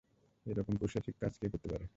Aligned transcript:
এরকম 0.45 0.73
পৈশাচিক 0.75 1.15
কাজ 1.19 1.33
কে 1.39 1.47
করতে 1.49 1.67
পারে? 1.69 1.85